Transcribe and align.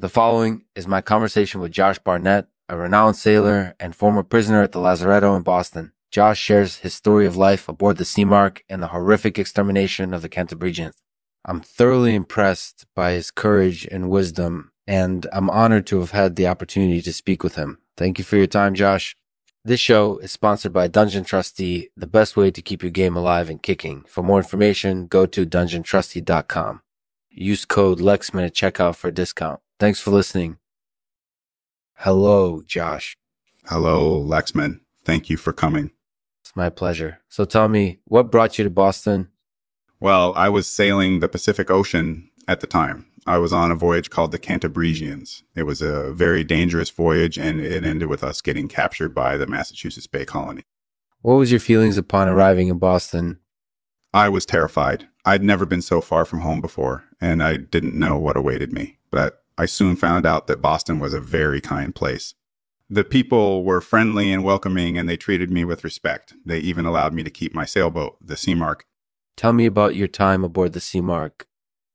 The 0.00 0.08
following 0.08 0.62
is 0.76 0.86
my 0.86 1.00
conversation 1.00 1.60
with 1.60 1.72
Josh 1.72 1.98
Barnett, 1.98 2.46
a 2.68 2.76
renowned 2.76 3.16
sailor 3.16 3.74
and 3.80 3.96
former 3.96 4.22
prisoner 4.22 4.62
at 4.62 4.70
the 4.70 4.78
Lazaretto 4.78 5.36
in 5.36 5.42
Boston. 5.42 5.90
Josh 6.12 6.38
shares 6.38 6.76
his 6.76 6.94
story 6.94 7.26
of 7.26 7.36
life 7.36 7.68
aboard 7.68 7.96
the 7.96 8.04
Seamark 8.04 8.60
and 8.68 8.80
the 8.80 8.88
horrific 8.88 9.40
extermination 9.40 10.14
of 10.14 10.22
the 10.22 10.28
Cantabrigians. 10.28 10.94
I'm 11.44 11.60
thoroughly 11.60 12.14
impressed 12.14 12.86
by 12.94 13.10
his 13.10 13.32
courage 13.32 13.88
and 13.90 14.08
wisdom, 14.08 14.70
and 14.86 15.26
I'm 15.32 15.50
honored 15.50 15.88
to 15.88 15.98
have 15.98 16.12
had 16.12 16.36
the 16.36 16.46
opportunity 16.46 17.02
to 17.02 17.12
speak 17.12 17.42
with 17.42 17.56
him. 17.56 17.78
Thank 17.96 18.18
you 18.18 18.24
for 18.24 18.36
your 18.36 18.46
time, 18.46 18.74
Josh. 18.74 19.16
This 19.64 19.80
show 19.80 20.18
is 20.18 20.30
sponsored 20.30 20.72
by 20.72 20.86
Dungeon 20.86 21.24
Trusty, 21.24 21.90
the 21.96 22.06
best 22.06 22.36
way 22.36 22.52
to 22.52 22.62
keep 22.62 22.84
your 22.84 22.92
game 22.92 23.16
alive 23.16 23.50
and 23.50 23.60
kicking. 23.60 24.04
For 24.06 24.22
more 24.22 24.38
information, 24.38 25.08
go 25.08 25.26
to 25.26 25.44
dungeontrusty.com. 25.44 26.82
Use 27.30 27.64
code 27.64 27.98
Lexman 27.98 28.46
at 28.46 28.54
checkout 28.54 28.94
for 28.94 29.08
a 29.08 29.12
discount. 29.12 29.58
Thanks 29.78 30.00
for 30.00 30.10
listening. 30.10 30.58
Hello, 31.94 32.62
Josh. 32.66 33.16
Hello, 33.66 34.22
Lexman. 34.22 34.80
Thank 35.04 35.30
you 35.30 35.36
for 35.36 35.52
coming. 35.52 35.90
It's 36.42 36.56
my 36.56 36.68
pleasure. 36.68 37.20
So 37.28 37.44
tell 37.44 37.68
me, 37.68 38.00
what 38.04 38.30
brought 38.30 38.58
you 38.58 38.64
to 38.64 38.70
Boston? 38.70 39.28
Well, 40.00 40.32
I 40.36 40.48
was 40.48 40.66
sailing 40.66 41.20
the 41.20 41.28
Pacific 41.28 41.70
Ocean 41.70 42.30
at 42.46 42.60
the 42.60 42.66
time. 42.66 43.06
I 43.26 43.38
was 43.38 43.52
on 43.52 43.70
a 43.70 43.76
voyage 43.76 44.10
called 44.10 44.32
the 44.32 44.38
Cantabrigians. 44.38 45.42
It 45.54 45.64
was 45.64 45.82
a 45.82 46.12
very 46.12 46.44
dangerous 46.44 46.88
voyage 46.88 47.38
and 47.38 47.60
it 47.60 47.84
ended 47.84 48.08
with 48.08 48.24
us 48.24 48.40
getting 48.40 48.68
captured 48.68 49.14
by 49.14 49.36
the 49.36 49.46
Massachusetts 49.46 50.06
Bay 50.06 50.24
Colony. 50.24 50.62
What 51.20 51.34
was 51.34 51.50
your 51.50 51.60
feelings 51.60 51.98
upon 51.98 52.28
arriving 52.28 52.68
in 52.68 52.78
Boston? 52.78 53.38
I 54.14 54.28
was 54.28 54.46
terrified. 54.46 55.08
I'd 55.24 55.42
never 55.42 55.66
been 55.66 55.82
so 55.82 56.00
far 56.00 56.24
from 56.24 56.40
home 56.40 56.60
before 56.60 57.04
and 57.20 57.42
I 57.42 57.58
didn't 57.58 57.98
know 57.98 58.18
what 58.18 58.36
awaited 58.36 58.72
me. 58.72 58.98
But 59.10 59.42
I 59.58 59.66
soon 59.66 59.96
found 59.96 60.24
out 60.24 60.46
that 60.46 60.62
Boston 60.62 61.00
was 61.00 61.12
a 61.12 61.20
very 61.20 61.60
kind 61.60 61.92
place. 61.92 62.34
The 62.88 63.02
people 63.02 63.64
were 63.64 63.80
friendly 63.80 64.32
and 64.32 64.44
welcoming, 64.44 64.96
and 64.96 65.08
they 65.08 65.16
treated 65.16 65.50
me 65.50 65.64
with 65.64 65.82
respect. 65.82 66.32
They 66.46 66.60
even 66.60 66.86
allowed 66.86 67.12
me 67.12 67.24
to 67.24 67.30
keep 67.30 67.54
my 67.54 67.64
sailboat, 67.64 68.16
the 68.24 68.36
Seamark. 68.36 68.82
Tell 69.36 69.52
me 69.52 69.66
about 69.66 69.96
your 69.96 70.06
time 70.06 70.44
aboard 70.44 70.74
the 70.74 70.80
Seamark. 70.80 71.42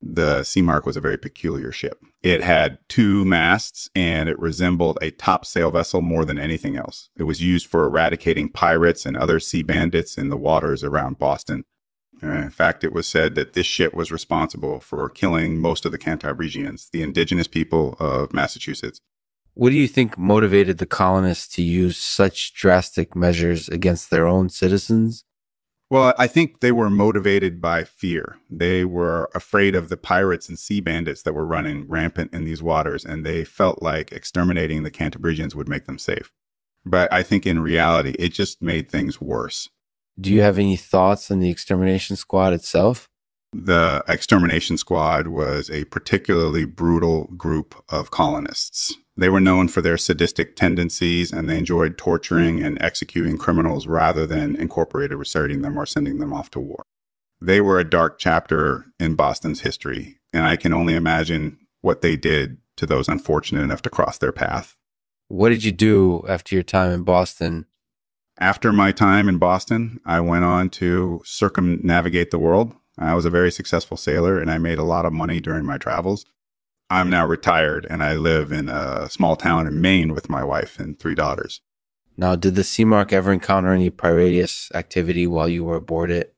The 0.00 0.40
Seamark 0.40 0.86
was 0.86 0.96
a 0.96 1.02
very 1.02 1.18
peculiar 1.18 1.70
ship. 1.70 2.02
It 2.22 2.42
had 2.42 2.78
two 2.88 3.26
masts 3.26 3.90
and 3.94 4.30
it 4.30 4.38
resembled 4.38 4.98
a 5.02 5.10
topsail 5.10 5.70
vessel 5.70 6.00
more 6.00 6.24
than 6.24 6.38
anything 6.38 6.76
else. 6.76 7.10
It 7.16 7.24
was 7.24 7.42
used 7.42 7.66
for 7.66 7.84
eradicating 7.84 8.48
pirates 8.48 9.04
and 9.04 9.16
other 9.16 9.38
sea 9.38 9.62
bandits 9.62 10.16
in 10.16 10.30
the 10.30 10.38
waters 10.38 10.82
around 10.82 11.18
Boston. 11.18 11.64
Uh, 12.22 12.28
in 12.28 12.50
fact, 12.50 12.84
it 12.84 12.92
was 12.92 13.06
said 13.06 13.34
that 13.34 13.54
this 13.54 13.66
ship 13.66 13.94
was 13.94 14.12
responsible 14.12 14.80
for 14.80 15.08
killing 15.08 15.58
most 15.58 15.84
of 15.84 15.92
the 15.92 15.98
Cantabrigians, 15.98 16.90
the 16.90 17.02
indigenous 17.02 17.48
people 17.48 17.96
of 17.98 18.32
Massachusetts. 18.32 19.00
What 19.54 19.70
do 19.70 19.76
you 19.76 19.88
think 19.88 20.16
motivated 20.16 20.78
the 20.78 20.86
colonists 20.86 21.48
to 21.56 21.62
use 21.62 21.96
such 21.96 22.54
drastic 22.54 23.16
measures 23.16 23.68
against 23.68 24.10
their 24.10 24.26
own 24.26 24.48
citizens? 24.48 25.24
Well, 25.90 26.14
I 26.16 26.28
think 26.28 26.60
they 26.60 26.70
were 26.70 26.88
motivated 26.88 27.60
by 27.60 27.82
fear. 27.82 28.38
They 28.48 28.84
were 28.84 29.28
afraid 29.34 29.74
of 29.74 29.88
the 29.88 29.96
pirates 29.96 30.48
and 30.48 30.56
sea 30.56 30.80
bandits 30.80 31.22
that 31.22 31.34
were 31.34 31.44
running 31.44 31.88
rampant 31.88 32.32
in 32.32 32.44
these 32.44 32.62
waters, 32.62 33.04
and 33.04 33.26
they 33.26 33.44
felt 33.44 33.82
like 33.82 34.12
exterminating 34.12 34.84
the 34.84 34.92
Cantabrigians 34.92 35.56
would 35.56 35.68
make 35.68 35.86
them 35.86 35.98
safe. 35.98 36.30
But 36.86 37.12
I 37.12 37.24
think 37.24 37.44
in 37.44 37.58
reality, 37.58 38.14
it 38.20 38.28
just 38.28 38.62
made 38.62 38.88
things 38.88 39.20
worse. 39.20 39.68
Do 40.20 40.32
you 40.32 40.42
have 40.42 40.58
any 40.58 40.76
thoughts 40.76 41.30
on 41.30 41.40
the 41.40 41.50
extermination 41.50 42.16
squad 42.16 42.52
itself? 42.52 43.08
The 43.52 44.04
extermination 44.06 44.76
squad 44.76 45.28
was 45.28 45.70
a 45.70 45.84
particularly 45.86 46.64
brutal 46.66 47.24
group 47.36 47.74
of 47.88 48.10
colonists. 48.10 48.94
They 49.16 49.28
were 49.28 49.40
known 49.40 49.68
for 49.68 49.80
their 49.80 49.98
sadistic 49.98 50.56
tendencies 50.56 51.32
and 51.32 51.48
they 51.48 51.58
enjoyed 51.58 51.98
torturing 51.98 52.62
and 52.62 52.80
executing 52.80 53.38
criminals 53.38 53.86
rather 53.86 54.26
than 54.26 54.56
incorporating 54.56 55.62
them 55.62 55.78
or 55.78 55.86
sending 55.86 56.18
them 56.18 56.32
off 56.32 56.50
to 56.52 56.60
war. 56.60 56.82
They 57.40 57.60
were 57.60 57.78
a 57.78 57.88
dark 57.88 58.18
chapter 58.18 58.86
in 58.98 59.14
Boston's 59.14 59.62
history, 59.62 60.18
and 60.32 60.44
I 60.44 60.56
can 60.56 60.74
only 60.74 60.94
imagine 60.94 61.58
what 61.80 62.02
they 62.02 62.16
did 62.16 62.58
to 62.76 62.86
those 62.86 63.08
unfortunate 63.08 63.62
enough 63.62 63.82
to 63.82 63.90
cross 63.90 64.18
their 64.18 64.32
path. 64.32 64.76
What 65.28 65.48
did 65.48 65.64
you 65.64 65.72
do 65.72 66.24
after 66.28 66.54
your 66.54 66.62
time 66.62 66.92
in 66.92 67.02
Boston? 67.02 67.66
After 68.40 68.72
my 68.72 68.90
time 68.90 69.28
in 69.28 69.36
Boston, 69.36 70.00
I 70.06 70.20
went 70.20 70.44
on 70.44 70.70
to 70.70 71.20
circumnavigate 71.26 72.30
the 72.30 72.38
world. 72.38 72.72
I 72.96 73.14
was 73.14 73.26
a 73.26 73.30
very 73.30 73.52
successful 73.52 73.98
sailor 73.98 74.40
and 74.40 74.50
I 74.50 74.56
made 74.56 74.78
a 74.78 74.82
lot 74.82 75.04
of 75.04 75.12
money 75.12 75.40
during 75.40 75.66
my 75.66 75.76
travels. 75.76 76.24
I'm 76.88 77.10
now 77.10 77.26
retired 77.26 77.86
and 77.90 78.02
I 78.02 78.14
live 78.14 78.50
in 78.50 78.70
a 78.70 79.10
small 79.10 79.36
town 79.36 79.66
in 79.66 79.82
Maine 79.82 80.14
with 80.14 80.30
my 80.30 80.42
wife 80.42 80.78
and 80.78 80.98
three 80.98 81.14
daughters. 81.14 81.60
Now, 82.16 82.34
did 82.34 82.54
the 82.54 82.62
Seamark 82.62 83.12
ever 83.12 83.30
encounter 83.30 83.72
any 83.72 83.90
pirateous 83.90 84.70
activity 84.74 85.26
while 85.26 85.48
you 85.48 85.62
were 85.62 85.76
aboard 85.76 86.10
it? 86.10 86.34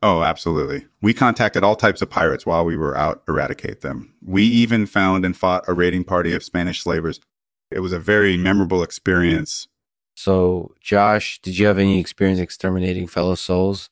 Oh, 0.00 0.22
absolutely. 0.22 0.86
We 1.02 1.12
contacted 1.12 1.62
all 1.62 1.76
types 1.76 2.00
of 2.00 2.08
pirates 2.08 2.46
while 2.46 2.64
we 2.64 2.76
were 2.76 2.96
out 2.96 3.22
eradicate 3.28 3.82
them. 3.82 4.14
We 4.24 4.44
even 4.44 4.86
found 4.86 5.26
and 5.26 5.36
fought 5.36 5.64
a 5.68 5.74
raiding 5.74 6.04
party 6.04 6.34
of 6.34 6.42
Spanish 6.42 6.82
slavers. 6.82 7.20
It 7.70 7.80
was 7.80 7.92
a 7.92 7.98
very 7.98 8.38
memorable 8.38 8.82
experience 8.82 9.68
so, 10.14 10.74
Josh, 10.80 11.40
did 11.42 11.58
you 11.58 11.66
have 11.66 11.78
any 11.78 11.98
experience 11.98 12.40
exterminating 12.40 13.06
fellow 13.06 13.34
souls? 13.34 13.90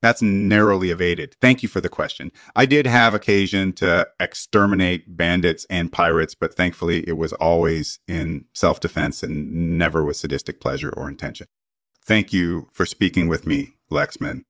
That's 0.00 0.22
narrowly 0.22 0.90
evaded. 0.90 1.34
Thank 1.40 1.62
you 1.62 1.68
for 1.68 1.80
the 1.80 1.88
question. 1.88 2.30
I 2.54 2.66
did 2.66 2.86
have 2.86 3.14
occasion 3.14 3.72
to 3.74 4.06
exterminate 4.20 5.16
bandits 5.16 5.66
and 5.68 5.92
pirates, 5.92 6.34
but 6.34 6.54
thankfully 6.54 7.06
it 7.08 7.16
was 7.16 7.32
always 7.34 7.98
in 8.06 8.44
self 8.54 8.80
defense 8.80 9.22
and 9.22 9.76
never 9.76 10.04
with 10.04 10.16
sadistic 10.16 10.60
pleasure 10.60 10.92
or 10.96 11.08
intention. 11.08 11.48
Thank 12.04 12.32
you 12.32 12.68
for 12.72 12.86
speaking 12.86 13.28
with 13.28 13.46
me, 13.46 13.74
Lexman. 13.90 14.42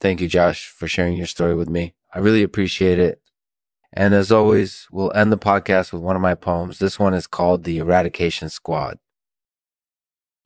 Thank 0.00 0.20
you, 0.20 0.28
Josh, 0.28 0.68
for 0.68 0.88
sharing 0.88 1.16
your 1.16 1.26
story 1.26 1.54
with 1.54 1.68
me. 1.68 1.94
I 2.14 2.18
really 2.18 2.42
appreciate 2.42 2.98
it. 2.98 3.20
And 3.92 4.14
as 4.14 4.32
always, 4.32 4.88
we'll 4.90 5.12
end 5.14 5.30
the 5.30 5.38
podcast 5.38 5.92
with 5.92 6.02
one 6.02 6.16
of 6.16 6.22
my 6.22 6.34
poems. 6.34 6.78
This 6.78 6.98
one 6.98 7.14
is 7.14 7.26
called 7.26 7.64
The 7.64 7.78
Eradication 7.78 8.48
Squad 8.50 8.98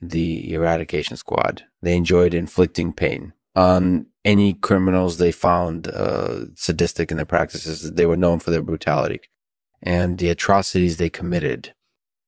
the 0.00 0.52
eradication 0.52 1.16
squad. 1.16 1.64
They 1.82 1.96
enjoyed 1.96 2.34
inflicting 2.34 2.92
pain 2.92 3.32
on 3.54 4.06
any 4.24 4.54
criminals 4.54 5.18
they 5.18 5.32
found 5.32 5.88
uh, 5.88 6.46
sadistic 6.54 7.10
in 7.10 7.16
their 7.16 7.26
practices. 7.26 7.92
They 7.92 8.06
were 8.06 8.16
known 8.16 8.38
for 8.38 8.50
their 8.50 8.62
brutality 8.62 9.20
and 9.82 10.18
the 10.18 10.28
atrocities 10.28 10.96
they 10.96 11.10
committed. 11.10 11.74